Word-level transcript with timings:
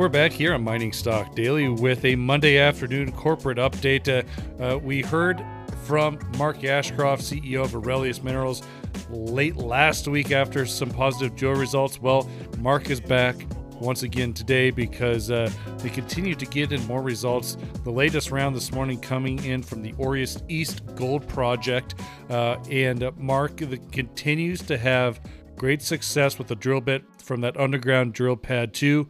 We're 0.00 0.08
back 0.08 0.32
here 0.32 0.54
on 0.54 0.64
Mining 0.64 0.94
Stock 0.94 1.34
Daily 1.34 1.68
with 1.68 2.06
a 2.06 2.16
Monday 2.16 2.56
afternoon 2.56 3.12
corporate 3.12 3.58
update. 3.58 4.08
Uh, 4.08 4.64
uh, 4.64 4.78
we 4.78 5.02
heard 5.02 5.44
from 5.84 6.18
Mark 6.38 6.64
Ashcroft, 6.64 7.20
CEO 7.20 7.62
of 7.62 7.76
Aurelius 7.76 8.22
Minerals, 8.22 8.62
late 9.10 9.56
last 9.56 10.08
week 10.08 10.32
after 10.32 10.64
some 10.64 10.88
positive 10.88 11.36
drill 11.36 11.52
results. 11.52 12.00
Well, 12.00 12.26
Mark 12.60 12.88
is 12.88 12.98
back 12.98 13.36
once 13.74 14.02
again 14.02 14.32
today 14.32 14.70
because 14.70 15.30
uh, 15.30 15.50
they 15.80 15.90
continue 15.90 16.34
to 16.34 16.46
get 16.46 16.72
in 16.72 16.82
more 16.86 17.02
results. 17.02 17.58
The 17.84 17.92
latest 17.92 18.30
round 18.30 18.56
this 18.56 18.72
morning 18.72 18.98
coming 19.00 19.44
in 19.44 19.62
from 19.62 19.82
the 19.82 19.94
Aureus 20.00 20.42
East 20.48 20.80
Gold 20.96 21.28
Project, 21.28 21.94
uh, 22.30 22.56
and 22.70 23.02
uh, 23.02 23.12
Mark 23.18 23.58
continues 23.92 24.62
to 24.62 24.78
have 24.78 25.20
great 25.60 25.82
success 25.82 26.38
with 26.38 26.48
the 26.48 26.54
drill 26.54 26.80
bit 26.80 27.04
from 27.22 27.42
that 27.42 27.54
underground 27.60 28.14
drill 28.14 28.34
pad 28.34 28.72
two. 28.72 29.06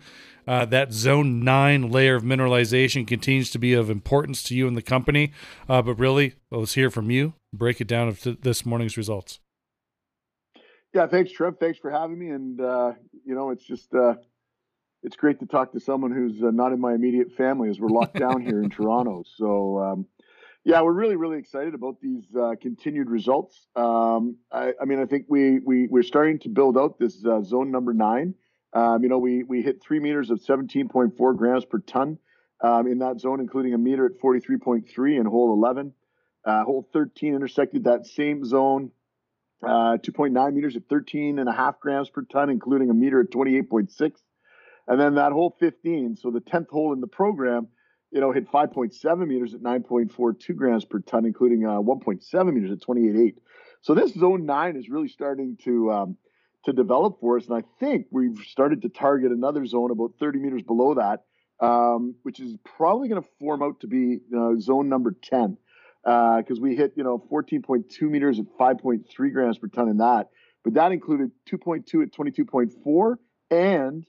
Uh, 0.49 0.65
that 0.65 0.93
zone 0.93 1.45
nine 1.45 1.93
layer 1.93 2.17
of 2.17 2.25
mineralization 2.25 3.07
continues 3.07 3.53
to 3.53 3.59
be 3.59 3.73
of 3.73 3.89
importance 3.89 4.43
to 4.43 4.57
you 4.57 4.67
and 4.67 4.77
the 4.77 4.83
company. 4.83 5.33
Uh, 5.69 5.81
but 5.81 5.95
really, 5.95 6.35
let's 6.51 6.75
hear 6.75 6.91
from 6.91 7.09
you. 7.09 7.35
Break 7.53 7.81
it 7.81 7.87
down 7.87 8.09
of 8.09 8.21
th- 8.21 8.39
this 8.41 8.67
morning's 8.67 8.97
results. 8.97 9.39
Yeah, 10.93 11.07
thanks, 11.07 11.31
Trev. 11.31 11.55
Thanks 11.61 11.79
for 11.79 11.89
having 11.89 12.19
me. 12.19 12.31
And 12.31 12.61
uh, 12.61 12.95
you 13.25 13.37
know, 13.37 13.51
it's 13.51 13.65
just 13.65 13.95
uh, 13.95 14.15
it's 15.05 15.15
great 15.15 15.39
to 15.39 15.47
talk 15.47 15.71
to 15.75 15.79
someone 15.79 16.11
who's 16.11 16.43
uh, 16.43 16.51
not 16.51 16.73
in 16.73 16.81
my 16.81 16.95
immediate 16.95 17.31
family 17.37 17.69
as 17.69 17.79
we're 17.79 17.91
locked 17.91 18.19
down 18.19 18.41
here 18.41 18.61
in 18.61 18.71
Toronto. 18.77 19.23
So 19.37 19.79
um, 19.79 20.07
yeah, 20.65 20.83
we're 20.83 20.93
really 20.93 21.17
really 21.17 21.39
excited 21.39 21.75
about 21.75 22.01
these 22.01 22.25
uh, 22.39 22.55
continued 22.61 23.09
results. 23.09 23.67
Um, 23.77 24.37
I, 24.53 24.73
I, 24.81 24.85
mean, 24.85 25.01
I 25.01 25.07
think 25.07 25.27
we 25.29 25.59
we 25.59 25.87
we're 25.89 26.03
starting 26.03 26.39
to 26.41 26.49
build 26.49 26.77
out 26.77 26.99
this 26.99 27.25
uh, 27.25 27.43
zone 27.43 27.71
number 27.71 27.95
nine. 27.95 28.35
Um, 28.73 29.03
you 29.03 29.09
know, 29.09 29.19
we 29.19 29.43
we 29.43 29.63
hit 29.63 29.83
three 29.83 30.01
meters 30.01 30.31
of 30.31 30.41
17.4 30.41 31.37
grams 31.37 31.65
per 31.65 31.79
ton 31.79 32.19
um, 32.63 32.87
in 32.87 32.99
that 32.99 33.21
zone, 33.21 33.41
including 33.41 33.75
a 33.75 33.79
meter 33.79 34.07
at 34.07 34.21
43.3 34.23 35.19
in 35.19 35.27
hole 35.27 35.53
11. 35.55 35.93
Uh, 36.45 36.65
hole 36.65 36.89
13 36.93 37.35
intersected 37.35 37.85
that 37.85 38.07
same 38.07 38.45
zone, 38.45 38.91
uh, 39.63 39.99
2.9 39.99 40.55
meters 40.55 40.77
at 40.77 40.83
13 40.89 41.39
and 41.39 41.49
a 41.49 41.53
half 41.53 41.81
grams 41.81 42.09
per 42.09 42.23
ton, 42.23 42.49
including 42.49 42.91
a 42.91 42.95
meter 42.95 43.21
at 43.21 43.31
28.6. 43.31 44.13
And 44.89 45.01
then 45.01 45.17
that 45.17 45.33
hole 45.33 45.55
15, 45.61 46.17
so 46.17 46.31
the 46.31 46.41
10th 46.41 46.69
hole 46.69 46.93
in 46.93 47.01
the 47.01 47.07
program, 47.07 47.69
you 48.11 48.21
know, 48.21 48.33
hit 48.33 48.51
5.7 48.51 49.27
meters 49.27 49.55
at 49.55 49.61
9.42 49.61 50.57
grams 50.57 50.85
per 50.85 50.99
ton, 51.01 51.25
including 51.25 51.65
uh, 51.65 51.81
1.7 51.81 52.53
meters 52.53 52.73
at 52.73 52.81
28.8. 52.81 53.35
So 53.83 53.95
this 53.95 54.13
zone 54.13 54.47
nine 54.47 54.77
is 54.77 54.89
really 54.89 55.09
starting 55.09 55.57
to 55.65 55.93
um, 55.93 56.17
to 56.65 56.73
develop 56.73 57.21
for 57.21 57.39
us. 57.39 57.47
And 57.47 57.57
I 57.57 57.63
think 57.79 58.07
we've 58.11 58.39
started 58.47 58.83
to 58.83 58.89
target 58.89 59.33
another 59.33 59.65
zone 59.65 59.91
about 59.91 60.13
30 60.21 60.39
meters 60.41 60.63
below 60.63 60.95
that, 60.95 61.25
um, 61.65 62.15
which 62.23 62.41
is 62.41 62.57
probably 62.77 63.09
going 63.09 63.23
to 63.23 63.29
form 63.39 63.63
out 63.63 63.81
to 63.81 63.87
be 63.87 64.19
zone 64.59 64.89
number 64.89 65.17
10 65.23 65.57
because 66.03 66.59
uh, 66.59 66.63
we 66.63 66.77
hit 66.77 66.93
you 66.97 67.05
know 67.05 67.23
14.2 67.31 68.03
meters 68.03 68.39
at 68.39 68.47
5.3 68.59 69.33
grams 69.33 69.59
per 69.59 69.69
ton 69.69 69.89
in 69.89 69.99
that. 69.99 70.29
But 70.63 70.75
that 70.75 70.93
included 70.93 71.31
2.2 71.51 72.03
at 72.03 72.13
22.4 72.13 73.17
and 73.51 74.05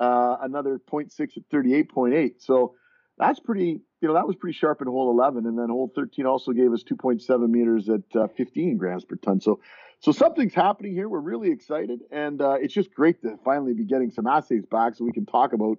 uh, 0.00 0.36
another 0.40 0.80
0.6 0.90 1.36
at 1.36 1.48
38.8. 1.50 2.32
So 2.38 2.74
that's 3.18 3.40
pretty, 3.40 3.80
you 4.00 4.08
know, 4.08 4.14
that 4.14 4.26
was 4.26 4.36
pretty 4.36 4.56
sharp 4.56 4.80
in 4.80 4.88
hole 4.88 5.10
11. 5.10 5.46
And 5.46 5.58
then 5.58 5.68
hole 5.68 5.92
13 5.94 6.26
also 6.26 6.52
gave 6.52 6.72
us 6.72 6.82
2.7 6.82 7.48
meters 7.48 7.88
at 7.88 8.20
uh, 8.20 8.28
15 8.36 8.76
grams 8.78 9.04
per 9.04 9.16
ton. 9.16 9.40
So 9.40 9.60
so 10.02 10.10
something's 10.10 10.52
happening 10.52 10.94
here. 10.94 11.08
We're 11.08 11.20
really 11.20 11.52
excited, 11.52 12.00
and 12.10 12.42
uh, 12.42 12.54
it's 12.54 12.74
just 12.74 12.92
great 12.92 13.22
to 13.22 13.38
finally 13.44 13.72
be 13.72 13.84
getting 13.84 14.10
some 14.10 14.26
assays 14.26 14.66
back 14.66 14.96
so 14.96 15.04
we 15.04 15.12
can 15.12 15.26
talk 15.26 15.52
about 15.52 15.78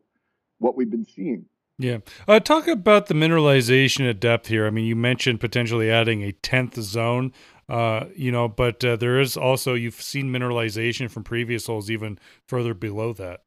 what 0.59 0.77
we've 0.77 0.89
been 0.89 1.03
seeing. 1.03 1.45
Yeah. 1.77 1.97
Uh, 2.25 2.39
talk 2.39 2.69
about 2.69 3.07
the 3.07 3.15
mineralization 3.15 4.09
at 4.09 4.21
depth 4.21 4.47
here. 4.47 4.65
I 4.65 4.69
mean, 4.69 4.85
you 4.85 4.95
mentioned 4.95 5.41
potentially 5.41 5.91
adding 5.91 6.23
a 6.23 6.31
10th 6.31 6.79
zone, 6.79 7.33
uh, 7.67 8.05
you 8.15 8.31
know, 8.31 8.47
but 8.47 8.85
uh, 8.85 8.95
there 8.95 9.19
is 9.19 9.35
also, 9.35 9.73
you've 9.73 10.01
seen 10.01 10.31
mineralization 10.31 11.11
from 11.11 11.25
previous 11.25 11.67
holes 11.67 11.91
even 11.91 12.17
further 12.47 12.73
below 12.73 13.11
that. 13.13 13.41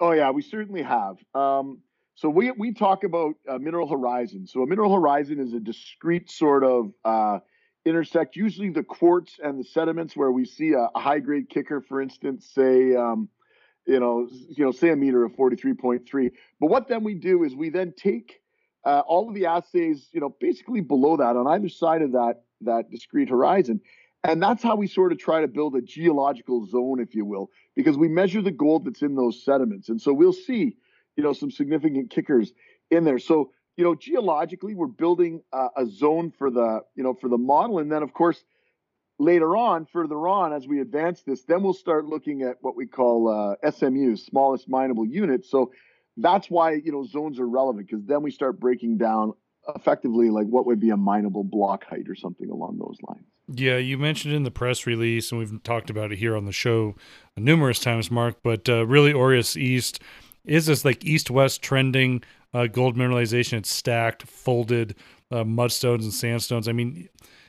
Oh, 0.00 0.12
yeah, 0.12 0.30
we 0.32 0.42
certainly 0.42 0.82
have. 0.82 1.16
Um, 1.34 1.78
so 2.16 2.30
we, 2.30 2.50
we 2.50 2.72
talk 2.72 3.04
about 3.04 3.34
mineral 3.60 3.88
horizon. 3.88 4.46
So 4.46 4.62
a 4.62 4.66
mineral 4.66 4.92
horizon 4.92 5.38
is 5.38 5.52
a 5.52 5.60
discrete 5.60 6.30
sort 6.30 6.64
of 6.64 6.90
uh, 7.04 7.38
intersect 7.84 8.36
usually 8.36 8.70
the 8.70 8.82
quartz 8.82 9.38
and 9.42 9.60
the 9.60 9.64
sediments 9.64 10.16
where 10.16 10.32
we 10.32 10.44
see 10.44 10.72
a, 10.72 10.88
a 10.94 10.98
high 10.98 11.20
grade 11.20 11.48
kicker, 11.48 11.80
for 11.80 12.00
instance, 12.00 12.50
say, 12.52 12.96
um, 12.96 13.28
you 13.86 14.00
know, 14.00 14.28
you 14.48 14.64
know, 14.64 14.72
say 14.72 14.90
a 14.90 14.96
meter 14.96 15.24
of 15.24 15.32
43.3. 15.32 16.30
But 16.58 16.66
what 16.66 16.88
then 16.88 17.04
we 17.04 17.14
do 17.14 17.44
is 17.44 17.54
we 17.54 17.68
then 17.68 17.92
take 17.96 18.40
uh, 18.84 19.02
all 19.06 19.28
of 19.28 19.34
the 19.34 19.46
assays, 19.46 20.08
you 20.12 20.20
know, 20.20 20.34
basically 20.40 20.80
below 20.80 21.18
that 21.18 21.36
on 21.36 21.46
either 21.46 21.68
side 21.68 22.02
of 22.02 22.12
that 22.12 22.42
that 22.62 22.90
discrete 22.90 23.28
horizon. 23.28 23.80
And 24.24 24.42
that's 24.42 24.62
how 24.62 24.74
we 24.74 24.86
sort 24.86 25.12
of 25.12 25.18
try 25.18 25.42
to 25.42 25.48
build 25.48 25.76
a 25.76 25.82
geological 25.82 26.66
zone, 26.66 26.98
if 26.98 27.14
you 27.14 27.24
will, 27.24 27.50
because 27.76 27.98
we 27.98 28.08
measure 28.08 28.42
the 28.42 28.50
gold 28.50 28.86
that's 28.86 29.02
in 29.02 29.14
those 29.14 29.44
sediments. 29.44 29.88
And 29.88 30.00
so 30.00 30.12
we'll 30.12 30.32
see, 30.32 30.76
you 31.16 31.24
know, 31.24 31.32
some 31.32 31.50
significant 31.50 32.10
kickers 32.10 32.52
in 32.90 33.04
there. 33.04 33.18
So 33.18 33.50
you 33.76 33.84
know, 33.84 33.94
geologically, 33.94 34.74
we're 34.74 34.86
building 34.86 35.42
a 35.52 35.84
zone 35.86 36.32
for 36.38 36.50
the, 36.50 36.80
you 36.94 37.02
know, 37.02 37.14
for 37.14 37.28
the 37.28 37.38
model. 37.38 37.78
And 37.78 37.92
then, 37.92 38.02
of 38.02 38.12
course, 38.14 38.42
later 39.18 39.56
on, 39.56 39.86
further 39.86 40.26
on, 40.28 40.52
as 40.52 40.66
we 40.66 40.80
advance 40.80 41.22
this, 41.22 41.42
then 41.44 41.62
we'll 41.62 41.74
start 41.74 42.06
looking 42.06 42.42
at 42.42 42.56
what 42.62 42.74
we 42.74 42.86
call 42.86 43.28
uh, 43.28 43.68
SMUs, 43.68 44.20
smallest 44.20 44.68
mineable 44.68 45.06
units. 45.06 45.50
So 45.50 45.72
that's 46.16 46.48
why, 46.48 46.72
you 46.72 46.90
know, 46.90 47.04
zones 47.04 47.38
are 47.38 47.46
relevant 47.46 47.86
because 47.88 48.04
then 48.06 48.22
we 48.22 48.30
start 48.30 48.58
breaking 48.58 48.96
down 48.96 49.34
effectively 49.74 50.30
like 50.30 50.46
what 50.46 50.64
would 50.64 50.80
be 50.80 50.90
a 50.90 50.96
mineable 50.96 51.44
block 51.44 51.84
height 51.84 52.08
or 52.08 52.14
something 52.14 52.48
along 52.48 52.78
those 52.78 52.96
lines. 53.06 53.26
Yeah, 53.48 53.76
you 53.76 53.98
mentioned 53.98 54.34
in 54.34 54.42
the 54.42 54.50
press 54.50 54.86
release, 54.86 55.30
and 55.30 55.38
we've 55.38 55.62
talked 55.62 55.90
about 55.90 56.12
it 56.12 56.18
here 56.18 56.36
on 56.36 56.46
the 56.46 56.52
show 56.52 56.96
numerous 57.36 57.78
times, 57.78 58.10
Mark. 58.10 58.36
But 58.42 58.68
uh, 58.68 58.86
really, 58.86 59.12
Aureus 59.12 59.56
East 59.56 60.00
is 60.46 60.66
this 60.66 60.84
like 60.84 61.04
east-west 61.04 61.62
trending 61.62 62.22
uh, 62.54 62.66
gold 62.66 62.96
mineralization. 62.96 63.54
It's 63.58 63.70
stacked, 63.70 64.22
folded 64.22 64.94
uh, 65.30 65.44
mudstones 65.44 66.02
and 66.02 66.12
sandstones. 66.12 66.68
I 66.68 66.72
mean, 66.72 67.08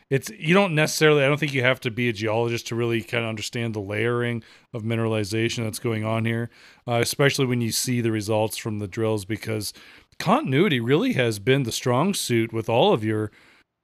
it's 0.10 0.30
you 0.32 0.54
don't 0.54 0.74
necessarily. 0.74 1.24
I 1.24 1.28
don't 1.28 1.40
think 1.40 1.54
you 1.54 1.64
have 1.64 1.82
to 1.82 1.92
be 1.92 2.10
a 2.10 2.14
geologist 2.14 2.68
to 2.68 2.76
really 2.76 3.02
kind 3.02 3.24
of 3.24 3.30
understand 3.30 3.74
the 3.74 3.82
layering 3.82 4.44
of 4.74 4.84
mineralization 4.84 5.64
that's 5.64 5.80
going 5.80 6.06
on 6.06 6.26
here, 6.26 6.50
uh, 6.88 7.00
especially 7.02 7.46
when 7.46 7.62
you 7.62 7.72
see 7.72 8.02
the 8.02 8.12
results 8.12 8.58
from 8.58 8.80
the 8.80 8.88
drills. 8.88 9.26
Because 9.26 9.74
continuity 10.18 10.80
really 10.80 11.14
has 11.14 11.40
been 11.40 11.64
the 11.64 11.72
strong 11.72 12.14
suit 12.14 12.54
with 12.54 12.70
all 12.70 12.94
of 12.94 13.04
your 13.04 13.32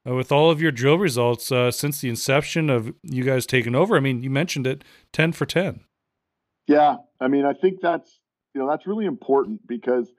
uh, 0.08 0.16
with 0.16 0.32
all 0.32 0.50
of 0.50 0.62
your 0.62 0.72
drill 0.72 0.98
results 0.98 1.52
uh, 1.52 1.72
since 1.72 2.00
the 2.00 2.10
inception 2.10 2.70
of 2.70 2.94
you 3.04 3.24
guys 3.24 3.46
taking 3.46 3.76
over. 3.76 3.98
I 3.98 4.00
mean, 4.00 4.24
you 4.24 4.30
mentioned 4.30 4.66
it, 4.66 4.84
ten 5.12 5.34
for 5.34 5.46
ten. 5.46 5.82
Yeah, 6.68 6.98
I 7.20 7.28
mean, 7.28 7.46
I 7.46 7.52
think 7.52 7.82
that's 7.82 8.22
you 8.54 8.62
know 8.62 8.68
that's 8.68 8.88
really 8.88 9.06
important 9.06 9.66
because 9.68 10.12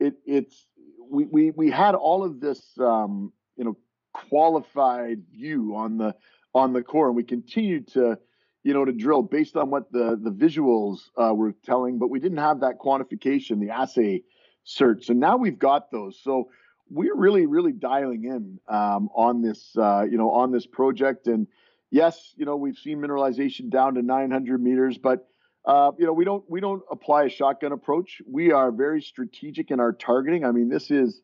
it 0.00 0.14
it's 0.24 0.66
we 1.08 1.24
we 1.24 1.50
we 1.52 1.70
had 1.70 1.94
all 1.94 2.24
of 2.24 2.40
this 2.40 2.60
um, 2.78 3.32
you 3.56 3.64
know 3.64 3.76
qualified 4.12 5.22
view 5.30 5.74
on 5.76 5.98
the 5.98 6.14
on 6.54 6.72
the 6.72 6.82
core, 6.82 7.08
and 7.08 7.16
we 7.16 7.22
continued 7.22 7.88
to 7.88 8.18
you 8.62 8.74
know 8.74 8.84
to 8.84 8.92
drill 8.92 9.22
based 9.22 9.56
on 9.56 9.70
what 9.70 9.90
the 9.92 10.18
the 10.20 10.30
visuals 10.30 11.10
uh, 11.16 11.34
were 11.34 11.52
telling, 11.64 11.98
but 11.98 12.10
we 12.10 12.20
didn't 12.20 12.38
have 12.38 12.60
that 12.60 12.78
quantification, 12.78 13.60
the 13.60 13.70
assay 13.70 14.22
search. 14.64 15.06
So 15.06 15.12
now 15.12 15.36
we've 15.36 15.58
got 15.58 15.90
those. 15.90 16.18
So 16.22 16.48
we're 16.90 17.16
really 17.16 17.46
really 17.46 17.72
dialing 17.72 18.24
in 18.24 18.58
um, 18.68 19.08
on 19.14 19.42
this 19.42 19.76
uh, 19.76 20.04
you 20.10 20.18
know 20.18 20.30
on 20.30 20.50
this 20.50 20.66
project, 20.66 21.26
and 21.26 21.46
yes, 21.90 22.34
you 22.36 22.44
know 22.44 22.56
we've 22.56 22.78
seen 22.78 22.98
mineralization 22.98 23.70
down 23.70 23.94
to 23.94 24.02
900 24.02 24.62
meters, 24.62 24.98
but 24.98 25.28
uh, 25.66 25.90
you 25.98 26.06
know, 26.06 26.12
we 26.12 26.24
don't 26.24 26.44
we 26.48 26.60
don't 26.60 26.82
apply 26.90 27.24
a 27.24 27.28
shotgun 27.28 27.72
approach. 27.72 28.22
We 28.26 28.52
are 28.52 28.70
very 28.70 29.02
strategic 29.02 29.70
in 29.70 29.80
our 29.80 29.92
targeting. 29.92 30.44
I 30.44 30.52
mean, 30.52 30.68
this 30.68 30.90
is 30.90 31.20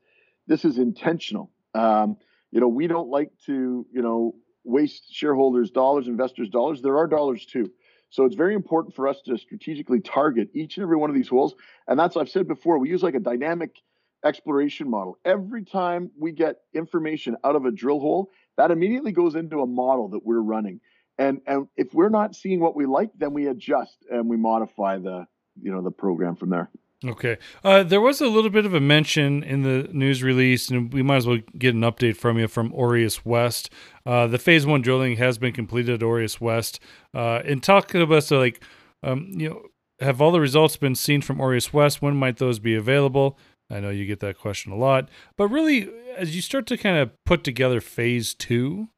this 0.48 0.64
is 0.64 0.78
intentional. 0.78 1.50
Um, 1.74 2.16
you 2.50 2.60
know, 2.60 2.68
we 2.68 2.88
don't 2.88 3.08
like 3.08 3.30
to 3.46 3.86
you 3.92 4.02
know 4.02 4.34
waste 4.64 5.14
shareholders' 5.14 5.70
dollars, 5.70 6.08
investors' 6.08 6.48
dollars. 6.48 6.82
There 6.82 6.98
are 6.98 7.06
dollars 7.06 7.46
too. 7.46 7.70
So 8.10 8.24
it's 8.24 8.34
very 8.34 8.54
important 8.54 8.94
for 8.94 9.08
us 9.08 9.22
to 9.26 9.38
strategically 9.38 10.00
target 10.00 10.50
each 10.54 10.76
and 10.76 10.82
every 10.82 10.96
one 10.96 11.08
of 11.08 11.16
these 11.16 11.28
holes. 11.28 11.54
And 11.86 11.98
that's 11.98 12.16
I've 12.16 12.28
said 12.28 12.48
before. 12.48 12.78
We 12.78 12.90
use 12.90 13.02
like 13.02 13.14
a 13.14 13.20
dynamic 13.20 13.76
exploration 14.24 14.90
model. 14.90 15.18
Every 15.24 15.64
time 15.64 16.10
we 16.18 16.32
get 16.32 16.56
information 16.74 17.36
out 17.44 17.56
of 17.56 17.64
a 17.64 17.70
drill 17.70 18.00
hole, 18.00 18.30
that 18.56 18.70
immediately 18.70 19.12
goes 19.12 19.34
into 19.34 19.62
a 19.62 19.66
model 19.66 20.08
that 20.08 20.24
we're 20.24 20.42
running 20.42 20.80
and 21.22 21.40
and 21.46 21.68
if 21.76 21.94
we're 21.94 22.08
not 22.08 22.34
seeing 22.34 22.60
what 22.60 22.74
we 22.74 22.86
like 22.86 23.10
then 23.16 23.32
we 23.32 23.46
adjust 23.46 23.98
and 24.10 24.28
we 24.28 24.36
modify 24.36 24.98
the 24.98 25.26
you 25.60 25.72
know 25.72 25.82
the 25.82 25.90
program 25.90 26.34
from 26.36 26.50
there 26.50 26.70
okay 27.04 27.36
uh, 27.64 27.82
there 27.82 28.00
was 28.00 28.20
a 28.20 28.26
little 28.26 28.50
bit 28.50 28.64
of 28.64 28.74
a 28.74 28.80
mention 28.80 29.42
in 29.42 29.62
the 29.62 29.88
news 29.92 30.22
release 30.22 30.68
and 30.68 30.92
we 30.92 31.02
might 31.02 31.16
as 31.16 31.26
well 31.26 31.38
get 31.58 31.74
an 31.74 31.80
update 31.80 32.16
from 32.16 32.38
you 32.38 32.48
from 32.48 32.72
aureus 32.74 33.24
west 33.24 33.70
uh, 34.06 34.26
the 34.26 34.38
phase 34.38 34.66
one 34.66 34.82
drilling 34.82 35.16
has 35.16 35.38
been 35.38 35.52
completed 35.52 35.94
at 35.94 36.02
aureus 36.02 36.40
west 36.40 36.80
uh, 37.14 37.40
and 37.44 37.62
talk 37.62 37.88
to 37.88 38.02
us 38.14 38.30
like 38.30 38.62
um, 39.02 39.28
you 39.32 39.48
know 39.48 39.62
have 40.02 40.20
all 40.20 40.32
the 40.32 40.40
results 40.40 40.76
been 40.76 40.94
seen 40.94 41.22
from 41.22 41.40
Aureus 41.40 41.72
West? 41.72 42.02
When 42.02 42.16
might 42.16 42.38
those 42.38 42.58
be 42.58 42.74
available? 42.74 43.38
I 43.70 43.80
know 43.80 43.90
you 43.90 44.04
get 44.04 44.20
that 44.20 44.38
question 44.38 44.72
a 44.72 44.76
lot, 44.76 45.08
but 45.36 45.48
really, 45.48 45.88
as 46.16 46.36
you 46.36 46.42
start 46.42 46.66
to 46.66 46.76
kind 46.76 46.98
of 46.98 47.10
put 47.24 47.42
together 47.42 47.80
phase 47.80 48.34
two, 48.34 48.88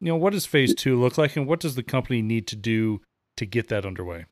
you 0.00 0.08
know, 0.08 0.16
what 0.16 0.32
does 0.32 0.46
phase 0.46 0.74
two 0.74 0.98
look 0.98 1.18
like, 1.18 1.36
and 1.36 1.46
what 1.46 1.60
does 1.60 1.74
the 1.74 1.82
company 1.82 2.22
need 2.22 2.46
to 2.48 2.56
do 2.56 3.00
to 3.36 3.46
get 3.46 3.68
that 3.68 3.84
underway? 3.84 4.24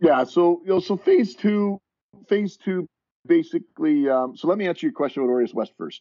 Yeah, 0.00 0.24
so 0.24 0.60
you 0.64 0.70
know, 0.70 0.80
so 0.80 0.96
phase 0.96 1.34
two, 1.34 1.80
phase 2.28 2.56
two, 2.56 2.86
basically. 3.26 4.08
Um, 4.08 4.36
so 4.36 4.48
let 4.48 4.58
me 4.58 4.66
answer 4.66 4.86
your 4.86 4.92
question 4.92 5.22
about 5.22 5.32
Aureus 5.32 5.54
West 5.54 5.72
first. 5.76 6.00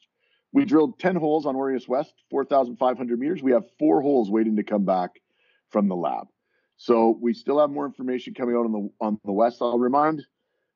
We 0.53 0.65
drilled 0.65 0.99
ten 0.99 1.15
holes 1.15 1.45
on 1.45 1.55
Aureus 1.55 1.87
West, 1.87 2.13
four 2.29 2.45
thousand 2.45 2.77
five 2.77 2.97
hundred 2.97 3.19
meters. 3.19 3.41
We 3.41 3.51
have 3.51 3.63
four 3.79 4.01
holes 4.01 4.29
waiting 4.29 4.55
to 4.57 4.63
come 4.63 4.85
back 4.85 5.11
from 5.69 5.87
the 5.87 5.95
lab. 5.95 6.27
So 6.77 7.17
we 7.21 7.33
still 7.33 7.59
have 7.59 7.69
more 7.69 7.85
information 7.85 8.33
coming 8.33 8.55
out 8.55 8.65
on 8.65 8.71
the 8.71 8.89
on 8.99 9.19
the 9.23 9.31
west. 9.31 9.57
I'll 9.61 9.79
remind 9.79 10.23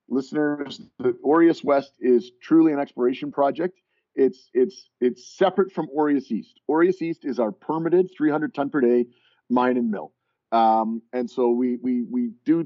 listeners 0.08 0.82
that 1.00 1.16
Aureus 1.26 1.64
West 1.64 1.94
is 2.00 2.32
truly 2.42 2.74
an 2.74 2.80
exploration 2.80 3.32
project. 3.32 3.80
It's 4.16 4.50
it's 4.54 4.90
it's 5.02 5.38
separate 5.38 5.72
from 5.72 5.88
Aureus 5.96 6.32
East. 6.32 6.60
Aureus 6.70 7.02
East 7.02 7.26
is 7.26 7.40
our 7.40 7.52
permitted 7.52 8.10
300 8.16 8.54
ton 8.54 8.70
per 8.70 8.82
day 8.82 9.08
mine 9.50 9.78
and 9.78 9.92
mill, 9.92 10.14
um, 10.52 11.02
and 11.14 11.30
so 11.30 11.50
we 11.50 11.76
we 11.76 12.04
we 12.04 12.32
do 12.46 12.66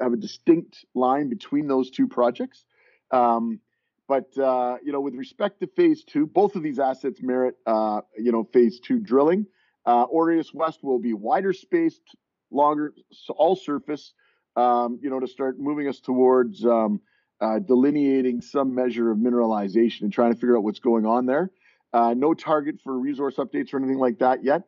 have 0.00 0.12
a 0.12 0.16
distinct 0.16 0.84
line 0.94 1.28
between 1.28 1.68
those 1.68 1.90
two 1.90 2.08
projects. 2.08 2.64
Um, 3.10 3.60
but 4.08 4.36
uh, 4.36 4.76
you 4.82 4.92
know, 4.92 5.00
with 5.00 5.14
respect 5.14 5.60
to 5.60 5.66
phase 5.68 6.04
two, 6.04 6.26
both 6.26 6.56
of 6.56 6.62
these 6.62 6.78
assets 6.78 7.22
merit 7.22 7.54
uh, 7.66 8.00
you 8.18 8.32
know 8.32 8.44
phase 8.52 8.80
two 8.80 8.98
drilling. 8.98 9.46
Uh, 9.86 10.06
Aureus 10.12 10.52
West 10.52 10.82
will 10.82 10.98
be 10.98 11.12
wider 11.12 11.52
spaced, 11.52 12.16
longer, 12.50 12.94
all 13.36 13.54
surface. 13.54 14.12
Um, 14.56 14.98
you 15.02 15.10
know, 15.10 15.18
to 15.18 15.26
start 15.26 15.58
moving 15.58 15.88
us 15.88 16.00
towards 16.00 16.64
um, 16.64 17.00
uh, 17.40 17.58
delineating 17.58 18.40
some 18.40 18.74
measure 18.74 19.10
of 19.10 19.18
mineralization 19.18 20.02
and 20.02 20.12
trying 20.12 20.32
to 20.32 20.38
figure 20.38 20.56
out 20.56 20.62
what's 20.62 20.80
going 20.80 21.06
on 21.06 21.26
there. 21.26 21.50
Uh, 21.92 22.14
no 22.16 22.34
target 22.34 22.76
for 22.82 22.98
resource 22.98 23.36
updates 23.36 23.72
or 23.72 23.78
anything 23.78 23.98
like 23.98 24.18
that 24.18 24.42
yet. 24.42 24.62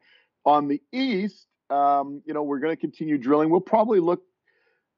On 0.45 0.69
the 0.69 0.81
east, 0.93 1.47
um, 1.71 2.23
you 2.25 2.33
know, 2.35 2.43
we're 2.43 2.61
going 2.61 2.75
to 2.75 2.81
continue 2.81 3.19
drilling. 3.19 3.51
We'll 3.51 3.61
probably 3.61 3.99
look, 3.99 4.23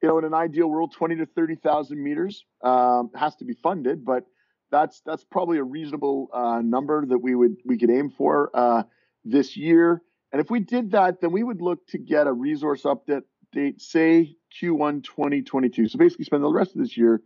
you 0.03 0.09
know, 0.09 0.19
in 0.19 0.25
an 0.25 0.35
ideal 0.35 0.69
world, 0.69 0.93
20 0.93 1.17
to 1.17 1.27
30,000 1.27 2.03
meters 2.03 2.45
um, 2.63 3.11
has 3.15 3.35
to 3.37 3.45
be 3.45 3.55
funded, 3.55 4.05
but 4.05 4.25
that's 4.71 5.01
that's 5.07 5.25
probably 5.25 5.59
a 5.59 5.65
reasonable 5.65 6.29
uh, 6.33 6.61
number 6.63 7.05
that 7.07 7.19
we 7.19 7.35
would 7.35 7.57
we 7.65 7.79
could 7.79 7.91
aim 7.91 8.11
for 8.11 8.51
uh, 8.53 8.83
this 9.25 9.57
year. 9.57 10.03
And 10.31 10.41
if 10.41 10.51
we 10.51 10.61
did 10.61 10.91
that, 10.91 11.23
then 11.23 11.33
we 11.33 11.43
would 11.43 11.63
look 11.63 11.87
to 11.89 11.99
get 11.99 12.27
a 12.27 12.33
resource 12.33 12.83
update, 12.83 13.23
date, 13.53 13.81
say 13.81 14.37
Q1 14.61 15.05
2022. 15.05 15.89
So 15.89 15.99
basically, 15.99 16.27
spend 16.27 16.45
the 16.45 16.53
rest 16.53 16.75
of 16.75 16.83
this 16.83 16.97
year 16.97 17.23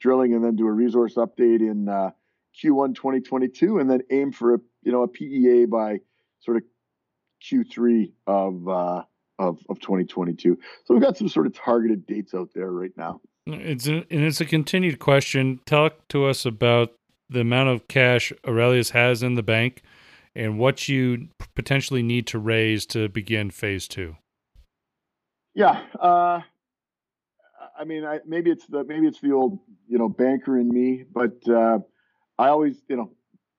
drilling 0.00 0.34
and 0.34 0.44
then 0.44 0.56
do 0.56 0.66
a 0.66 0.72
resource 0.72 1.14
update 1.14 1.60
in 1.60 1.88
uh, 1.88 2.10
Q1 2.62 2.94
2022, 2.94 3.78
and 3.78 3.90
then 3.90 4.02
aim 4.10 4.32
for 4.32 4.54
a 4.54 4.58
you 4.82 4.92
know 4.92 5.02
a 5.02 5.08
PEA 5.08 5.66
by 5.66 5.98
sort 6.40 6.58
of 6.58 6.62
Q3 7.42 8.12
of 8.26 8.68
uh, 8.68 9.02
of 9.38 9.58
of 9.68 9.80
2022. 9.80 10.58
So 10.84 10.94
we've 10.94 11.02
got 11.02 11.16
some 11.16 11.28
sort 11.28 11.46
of 11.46 11.54
targeted 11.54 12.06
dates 12.06 12.34
out 12.34 12.50
there 12.54 12.70
right 12.70 12.92
now. 12.96 13.20
It's 13.46 13.86
a, 13.86 14.04
and 14.10 14.24
it's 14.24 14.40
a 14.40 14.46
continued 14.46 14.98
question. 14.98 15.60
Talk 15.66 16.08
to 16.08 16.24
us 16.24 16.44
about 16.44 16.92
the 17.28 17.40
amount 17.40 17.68
of 17.68 17.88
cash 17.88 18.32
Aurelius 18.46 18.90
has 18.90 19.22
in 19.22 19.34
the 19.34 19.42
bank 19.42 19.82
and 20.34 20.58
what 20.58 20.88
you 20.88 21.28
potentially 21.54 22.02
need 22.02 22.26
to 22.28 22.38
raise 22.38 22.86
to 22.86 23.08
begin 23.08 23.50
phase 23.50 23.88
two. 23.88 24.16
Yeah, 25.54 25.82
uh, 25.98 26.42
I 27.78 27.84
mean, 27.84 28.04
I, 28.04 28.20
maybe 28.26 28.50
it's 28.50 28.66
the 28.66 28.84
maybe 28.84 29.06
it's 29.06 29.20
the 29.20 29.32
old 29.32 29.58
you 29.88 29.98
know 29.98 30.08
banker 30.08 30.58
in 30.58 30.68
me, 30.68 31.04
but 31.12 31.48
uh, 31.48 31.78
I 32.38 32.48
always 32.48 32.80
you 32.88 32.96
know 32.96 33.10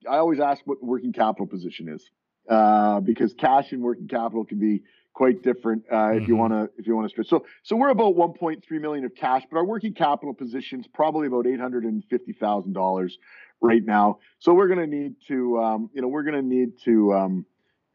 I 0.10 0.18
always 0.18 0.40
ask 0.40 0.62
what 0.66 0.84
working 0.84 1.14
capital 1.14 1.48
position 1.48 1.90
is 1.90 2.10
uh, 2.50 3.00
because 3.00 3.34
cash 3.34 3.72
and 3.72 3.82
working 3.82 4.08
capital 4.08 4.46
can 4.46 4.60
be 4.60 4.84
quite 5.14 5.42
different 5.42 5.84
uh, 5.92 5.96
mm-hmm. 5.96 6.22
if 6.22 6.28
you 6.28 6.36
mm-hmm. 6.36 6.54
want 6.54 6.54
to 6.54 6.80
if 6.80 6.88
you 6.88 6.96
want 6.96 7.06
to 7.06 7.10
stretch. 7.10 7.28
So 7.28 7.46
so 7.64 7.76
we're 7.76 7.90
about 7.90 8.16
1.3 8.16 8.62
million 8.82 9.06
of 9.06 9.16
cash, 9.16 9.44
but 9.50 9.58
our 9.58 9.66
working 9.66 9.94
capital 9.94 10.34
position 10.34 10.80
is 10.80 10.88
probably 10.88 11.28
about 11.28 11.48
850 11.48 12.34
thousand 12.34 12.74
dollars 12.74 13.18
right 13.62 13.84
now. 13.84 14.20
So 14.40 14.54
we're 14.54 14.68
going 14.68 14.80
to 14.80 14.88
need 14.88 15.16
to 15.28 15.60
um, 15.60 15.90
you 15.94 16.02
know 16.02 16.08
we're 16.08 16.24
going 16.24 16.36
to 16.36 16.48
need 16.48 16.80
to 16.86 17.14
um, 17.14 17.46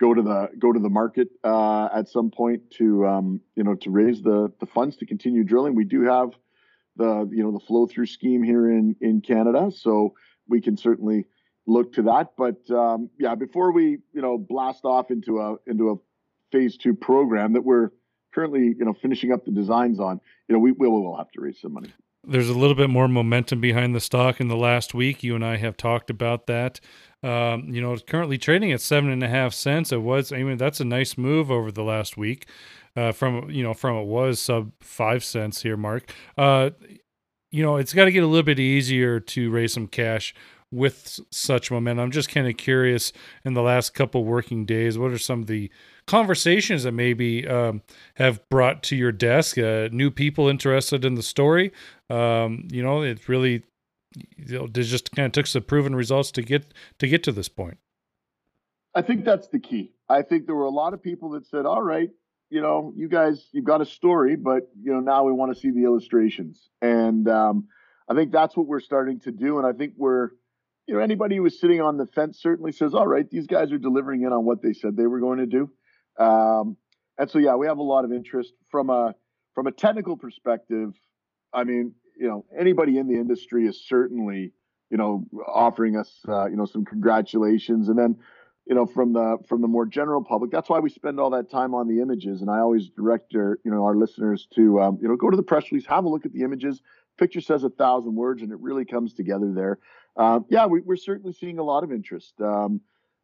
go 0.02 0.12
to 0.12 0.20
the 0.20 0.48
go 0.58 0.72
to 0.72 0.80
the 0.80 0.90
market 0.90 1.28
uh, 1.44 1.88
at 1.94 2.08
some 2.08 2.28
point 2.30 2.60
to 2.72 3.06
um, 3.06 3.40
you 3.54 3.62
know 3.62 3.74
to 3.76 3.90
raise 3.90 4.20
the 4.20 4.52
the 4.58 4.66
funds 4.66 4.96
to 4.96 5.06
continue 5.06 5.44
drilling. 5.44 5.76
We 5.76 5.84
do 5.84 6.02
have 6.02 6.30
the 6.96 7.28
you 7.30 7.42
know 7.44 7.52
the 7.52 7.64
flow 7.64 7.86
through 7.86 8.06
scheme 8.06 8.42
here 8.42 8.68
in 8.68 8.96
in 9.00 9.20
Canada, 9.20 9.70
so 9.70 10.14
we 10.48 10.60
can 10.60 10.76
certainly 10.76 11.26
look 11.66 11.92
to 11.92 12.02
that. 12.02 12.32
But 12.36 12.68
um, 12.70 13.10
yeah, 13.18 13.36
before 13.36 13.72
we 13.72 13.98
you 14.12 14.22
know 14.22 14.36
blast 14.36 14.84
off 14.84 15.12
into 15.12 15.38
a 15.38 15.56
into 15.68 15.90
a 15.90 15.94
phase 16.50 16.76
two 16.76 16.94
program 16.94 17.52
that 17.52 17.64
we're 17.64 17.90
currently 18.34 18.74
you 18.76 18.84
know 18.84 18.94
finishing 18.94 19.32
up 19.32 19.44
the 19.44 19.52
designs 19.52 20.00
on, 20.00 20.20
you 20.48 20.52
know 20.54 20.58
we 20.58 20.72
we 20.72 20.88
will 20.88 21.16
have 21.16 21.30
to 21.30 21.40
raise 21.40 21.60
some 21.60 21.74
money 21.74 21.92
there's 22.24 22.48
a 22.48 22.58
little 22.58 22.76
bit 22.76 22.90
more 22.90 23.08
momentum 23.08 23.60
behind 23.60 23.94
the 23.94 24.00
stock 24.00 24.40
in 24.40 24.48
the 24.48 24.56
last 24.56 24.94
week. 24.94 25.22
You 25.22 25.34
and 25.34 25.44
I 25.44 25.56
have 25.56 25.76
talked 25.76 26.10
about 26.10 26.46
that. 26.46 26.80
Um, 27.22 27.68
you 27.68 27.80
know, 27.80 27.92
it's 27.92 28.02
currently 28.02 28.38
trading 28.38 28.72
at 28.72 28.80
seven 28.80 29.10
and 29.10 29.22
a 29.22 29.28
half 29.28 29.54
cents. 29.54 29.92
It 29.92 30.02
was, 30.02 30.32
I 30.32 30.42
mean, 30.42 30.56
that's 30.56 30.80
a 30.80 30.84
nice 30.84 31.16
move 31.16 31.50
over 31.50 31.70
the 31.70 31.84
last 31.84 32.16
week. 32.16 32.46
Uh, 32.94 33.10
from 33.10 33.48
you 33.50 33.62
know, 33.62 33.72
from 33.72 33.96
it 33.96 34.04
was 34.04 34.38
sub 34.38 34.72
five 34.80 35.24
cents 35.24 35.62
here, 35.62 35.76
Mark. 35.76 36.12
Uh, 36.36 36.70
you 37.50 37.62
know, 37.62 37.76
it's 37.76 37.92
got 37.94 38.04
to 38.04 38.12
get 38.12 38.22
a 38.22 38.26
little 38.26 38.42
bit 38.42 38.58
easier 38.58 39.18
to 39.20 39.50
raise 39.50 39.72
some 39.72 39.86
cash 39.86 40.34
with 40.72 41.20
such 41.30 41.70
momentum. 41.70 42.02
I'm 42.02 42.10
just 42.10 42.30
kind 42.30 42.48
of 42.48 42.56
curious 42.56 43.12
in 43.44 43.54
the 43.54 43.62
last 43.62 43.94
couple 43.94 44.24
working 44.24 44.64
days, 44.64 44.98
what 44.98 45.12
are 45.12 45.18
some 45.18 45.40
of 45.40 45.46
the 45.46 45.70
conversations 46.06 46.82
that 46.82 46.92
maybe 46.92 47.46
um, 47.46 47.82
have 48.14 48.48
brought 48.48 48.82
to 48.84 48.96
your 48.96 49.12
desk 49.12 49.58
uh, 49.58 49.88
new 49.92 50.10
people 50.10 50.48
interested 50.48 51.04
in 51.04 51.14
the 51.14 51.22
story? 51.22 51.72
Um, 52.08 52.66
you 52.72 52.82
know, 52.82 53.02
it 53.02 53.28
really 53.28 53.62
you 54.36 54.58
know, 54.58 54.64
it 54.64 54.72
just 54.72 55.12
kind 55.12 55.26
of 55.26 55.32
took 55.32 55.46
some 55.46 55.62
proven 55.62 55.94
results 55.94 56.30
to 56.32 56.42
get 56.42 56.72
to 56.98 57.06
get 57.06 57.22
to 57.24 57.32
this 57.32 57.48
point. 57.48 57.78
I 58.94 59.02
think 59.02 59.24
that's 59.24 59.48
the 59.48 59.58
key. 59.58 59.92
I 60.08 60.22
think 60.22 60.46
there 60.46 60.54
were 60.54 60.64
a 60.64 60.70
lot 60.70 60.94
of 60.94 61.02
people 61.02 61.30
that 61.30 61.46
said, 61.46 61.66
"All 61.66 61.82
right, 61.82 62.10
you 62.50 62.60
know, 62.60 62.92
you 62.96 63.08
guys, 63.08 63.48
you've 63.52 63.64
got 63.64 63.80
a 63.80 63.86
story, 63.86 64.36
but 64.36 64.68
you 64.82 64.92
know, 64.92 65.00
now 65.00 65.24
we 65.24 65.32
want 65.32 65.54
to 65.54 65.60
see 65.60 65.70
the 65.70 65.84
illustrations." 65.84 66.68
And 66.80 67.28
um, 67.28 67.68
I 68.08 68.14
think 68.14 68.32
that's 68.32 68.56
what 68.56 68.66
we're 68.66 68.80
starting 68.80 69.20
to 69.20 69.32
do. 69.32 69.58
And 69.58 69.66
I 69.66 69.72
think 69.72 69.94
we're, 69.96 70.30
you 70.92 70.98
know, 70.98 71.02
anybody 71.02 71.36
who 71.36 71.42
was 71.42 71.58
sitting 71.58 71.80
on 71.80 71.96
the 71.96 72.06
fence 72.06 72.38
certainly 72.38 72.70
says, 72.70 72.92
"All 72.92 73.06
right, 73.06 73.28
these 73.30 73.46
guys 73.46 73.72
are 73.72 73.78
delivering 73.78 74.24
in 74.24 74.32
on 74.32 74.44
what 74.44 74.60
they 74.60 74.74
said 74.74 74.94
they 74.94 75.06
were 75.06 75.20
going 75.20 75.38
to 75.38 75.46
do." 75.46 75.70
Um, 76.22 76.76
and 77.16 77.30
so, 77.30 77.38
yeah, 77.38 77.54
we 77.54 77.66
have 77.66 77.78
a 77.78 77.82
lot 77.82 78.04
of 78.04 78.12
interest 78.12 78.52
from 78.70 78.90
a 78.90 79.14
from 79.54 79.66
a 79.66 79.72
technical 79.72 80.18
perspective. 80.18 80.92
I 81.50 81.64
mean, 81.64 81.94
you 82.16 82.28
know 82.28 82.44
anybody 82.56 82.98
in 82.98 83.08
the 83.08 83.14
industry 83.14 83.66
is 83.66 83.84
certainly 83.86 84.52
you 84.90 84.96
know 84.96 85.24
offering 85.46 85.96
us 85.96 86.10
uh, 86.28 86.46
you 86.46 86.56
know 86.56 86.66
some 86.66 86.84
congratulations 86.84 87.88
and 87.88 87.98
then 87.98 88.16
you 88.66 88.74
know 88.74 88.86
from 88.86 89.12
the 89.12 89.38
from 89.48 89.60
the 89.60 89.68
more 89.68 89.86
general 89.86 90.22
public 90.22 90.50
that's 90.50 90.68
why 90.68 90.78
we 90.78 90.90
spend 90.90 91.18
all 91.18 91.30
that 91.30 91.50
time 91.50 91.74
on 91.74 91.88
the 91.88 92.00
images 92.00 92.40
and 92.40 92.50
i 92.50 92.58
always 92.58 92.88
direct 92.90 93.34
our 93.34 93.58
you 93.64 93.70
know 93.70 93.84
our 93.84 93.96
listeners 93.96 94.46
to 94.54 94.80
um, 94.80 94.98
you 95.02 95.08
know 95.08 95.16
go 95.16 95.30
to 95.30 95.36
the 95.36 95.42
press 95.42 95.64
release 95.72 95.86
have 95.86 96.04
a 96.04 96.08
look 96.08 96.24
at 96.24 96.32
the 96.32 96.42
images 96.42 96.80
picture 97.18 97.40
says 97.40 97.64
a 97.64 97.70
thousand 97.70 98.14
words 98.14 98.42
and 98.42 98.52
it 98.52 98.58
really 98.60 98.84
comes 98.84 99.14
together 99.14 99.52
there 99.54 99.78
uh, 100.16 100.40
yeah 100.48 100.66
we, 100.66 100.80
are 100.88 100.96
certainly 100.96 101.32
seeing 101.32 101.58
a 101.58 101.62
lot 101.62 101.84
of 101.84 101.92
interest 101.92 102.34
um, 102.40 102.80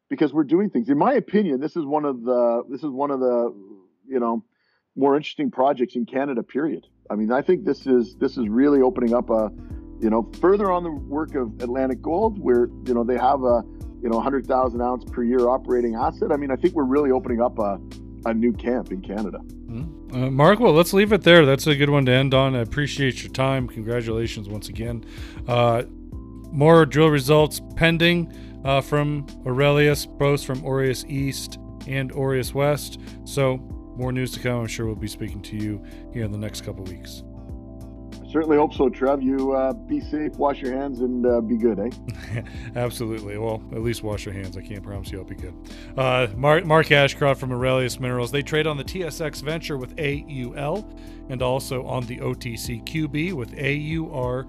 because 0.09 0.33
we're 0.33 0.43
doing 0.43 0.69
things 0.69 0.89
in 0.89 0.97
my 0.97 1.13
opinion 1.13 1.59
this 1.59 1.75
is 1.75 1.85
one 1.85 2.05
of 2.05 2.23
the 2.23 2.63
this 2.69 2.83
is 2.83 2.89
one 2.89 3.11
of 3.11 3.19
the 3.19 3.53
you 4.07 4.19
know 4.19 4.43
more 4.95 5.15
interesting 5.15 5.51
projects 5.51 5.95
in 5.95 6.05
canada 6.05 6.43
period 6.43 6.85
I 7.09 7.15
mean, 7.15 7.31
I 7.31 7.41
think 7.41 7.65
this 7.65 7.87
is 7.87 8.15
this 8.15 8.37
is 8.37 8.47
really 8.47 8.81
opening 8.81 9.13
up 9.13 9.29
a, 9.29 9.51
you 9.99 10.09
know, 10.09 10.29
further 10.39 10.71
on 10.71 10.83
the 10.83 10.91
work 10.91 11.35
of 11.35 11.61
Atlantic 11.61 12.01
Gold, 12.01 12.39
where 12.39 12.67
you 12.85 12.93
know 12.93 13.03
they 13.03 13.17
have 13.17 13.43
a, 13.43 13.63
you 14.01 14.09
know, 14.09 14.17
100,000 14.17 14.81
ounce 14.81 15.03
per 15.05 15.23
year 15.23 15.47
operating 15.47 15.95
asset. 15.95 16.31
I 16.31 16.37
mean, 16.37 16.51
I 16.51 16.55
think 16.55 16.75
we're 16.75 16.83
really 16.83 17.11
opening 17.11 17.41
up 17.41 17.57
a, 17.57 17.79
a 18.25 18.33
new 18.33 18.53
camp 18.53 18.91
in 18.91 19.01
Canada. 19.01 19.39
Mm-hmm. 19.39 19.88
Uh, 20.11 20.29
Mark, 20.31 20.59
well, 20.59 20.73
let's 20.73 20.91
leave 20.91 21.13
it 21.13 21.21
there. 21.21 21.45
That's 21.45 21.67
a 21.67 21.75
good 21.75 21.89
one 21.89 22.05
to 22.07 22.11
end 22.11 22.33
on. 22.33 22.55
I 22.55 22.59
appreciate 22.59 23.21
your 23.21 23.31
time. 23.31 23.67
Congratulations 23.67 24.49
once 24.49 24.67
again. 24.67 25.05
Uh, 25.47 25.83
more 26.51 26.85
drill 26.85 27.09
results 27.09 27.61
pending 27.75 28.33
uh, 28.65 28.81
from 28.81 29.27
Aurelius, 29.45 30.05
both 30.07 30.43
from 30.43 30.65
Aureus 30.65 31.05
East 31.07 31.59
and 31.87 32.11
Aureus 32.11 32.53
West. 32.53 32.99
So 33.23 33.57
more 33.95 34.11
news 34.11 34.31
to 34.31 34.39
come. 34.39 34.61
I'm 34.61 34.67
sure 34.67 34.87
we'll 34.87 34.95
be 34.95 35.07
speaking 35.07 35.41
to 35.43 35.55
you 35.55 35.83
here 36.11 36.23
in 36.23 36.31
the 36.31 36.37
next 36.37 36.61
couple 36.61 36.85
weeks. 36.85 37.23
Certainly 38.29 38.57
hope 38.57 38.73
so, 38.75 38.89
Trev. 38.89 39.23
You 39.23 39.53
uh, 39.53 39.73
be 39.73 39.99
safe, 39.99 40.33
wash 40.35 40.61
your 40.61 40.73
hands, 40.77 40.99
and 40.99 41.25
uh, 41.25 41.41
be 41.41 41.57
good, 41.57 41.79
eh? 41.79 41.89
Absolutely. 42.75 43.39
Well, 43.39 43.63
at 43.71 43.81
least 43.81 44.03
wash 44.03 44.23
your 44.25 44.35
hands. 44.35 44.55
I 44.55 44.61
can't 44.61 44.83
promise 44.83 45.11
you 45.11 45.17
I'll 45.17 45.25
be 45.25 45.33
good. 45.33 45.55
Uh, 45.97 46.27
Mark, 46.35 46.63
Mark 46.63 46.91
Ashcroft 46.91 47.39
from 47.39 47.51
Aurelius 47.51 47.99
Minerals. 47.99 48.31
They 48.31 48.43
trade 48.43 48.67
on 48.67 48.77
the 48.77 48.83
TSX 48.83 49.41
Venture 49.41 49.77
with 49.77 49.99
AUL 49.99 50.87
and 51.29 51.41
also 51.41 51.83
on 51.85 52.05
the 52.05 52.17
OTC 52.19 52.83
QB 52.85 53.33
with 53.33 53.55
AURQF. 53.55 54.47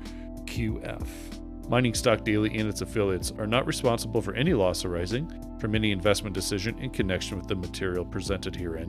Mining 1.70 1.94
Stock 1.94 2.24
Daily 2.24 2.58
and 2.58 2.68
its 2.68 2.82
affiliates 2.82 3.32
are 3.38 3.46
not 3.46 3.64
responsible 3.66 4.20
for 4.20 4.34
any 4.34 4.52
loss 4.52 4.84
arising 4.84 5.32
from 5.58 5.74
any 5.74 5.92
investment 5.92 6.34
decision 6.34 6.78
in 6.80 6.90
connection 6.90 7.38
with 7.38 7.46
the 7.46 7.54
material 7.54 8.04
presented 8.04 8.56
herein. 8.56 8.88